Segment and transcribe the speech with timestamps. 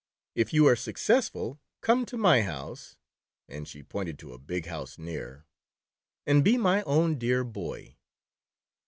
[0.33, 2.97] If you are successful, come to my house,"
[3.47, 5.45] and she pointed to a big house near,
[6.25, 7.97] "and be my own dear boy."